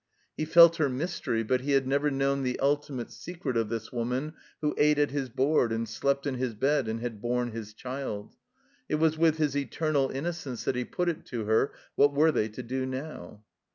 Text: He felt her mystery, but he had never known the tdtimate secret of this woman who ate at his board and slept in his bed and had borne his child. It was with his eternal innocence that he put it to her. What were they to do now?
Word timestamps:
He 0.35 0.45
felt 0.45 0.77
her 0.77 0.89
mystery, 0.89 1.43
but 1.43 1.61
he 1.61 1.73
had 1.73 1.85
never 1.85 2.09
known 2.09 2.41
the 2.41 2.59
tdtimate 2.59 3.11
secret 3.11 3.55
of 3.55 3.69
this 3.69 3.91
woman 3.91 4.33
who 4.59 4.73
ate 4.75 4.97
at 4.97 5.11
his 5.11 5.29
board 5.29 5.71
and 5.71 5.87
slept 5.87 6.25
in 6.25 6.33
his 6.37 6.55
bed 6.55 6.87
and 6.87 7.01
had 7.01 7.21
borne 7.21 7.51
his 7.51 7.75
child. 7.75 8.33
It 8.89 8.95
was 8.95 9.15
with 9.19 9.37
his 9.37 9.55
eternal 9.55 10.09
innocence 10.09 10.63
that 10.63 10.75
he 10.75 10.85
put 10.85 11.07
it 11.07 11.23
to 11.27 11.45
her. 11.45 11.71
What 11.93 12.15
were 12.15 12.31
they 12.31 12.49
to 12.49 12.63
do 12.63 12.87
now? 12.87 13.43